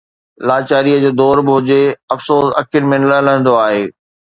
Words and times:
لاچاريءَ 0.47 0.99
جو 1.03 1.11
دور 1.19 1.37
به 1.45 1.51
هجي، 1.57 1.83
افسوس 2.13 2.47
اکين 2.61 2.83
۾ 2.93 2.95
نه 3.11 3.19
لهندو 3.25 3.53
آهي 3.67 3.85